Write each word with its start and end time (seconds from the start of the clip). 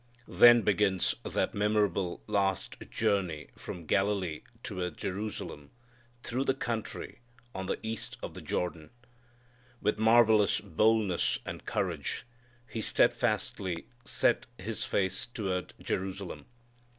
Then 0.27 0.63
begins 0.63 1.13
that 1.23 1.53
memorable 1.53 2.23
last 2.25 2.77
journey 2.89 3.49
from 3.55 3.85
Galilee 3.85 4.41
toward 4.63 4.97
Jerusalem 4.97 5.69
through 6.23 6.45
the 6.45 6.55
country 6.55 7.19
on 7.53 7.67
the 7.67 7.77
east 7.83 8.17
of 8.23 8.33
the 8.33 8.41
Jordan. 8.41 8.89
With 9.79 9.99
marvellous 9.99 10.59
boldness 10.59 11.37
and 11.45 11.67
courage 11.67 12.25
He 12.67 12.81
steadfastly 12.81 13.85
set 14.03 14.47
His 14.57 14.83
face 14.83 15.27
toward 15.27 15.75
Jerusalem. 15.79 16.47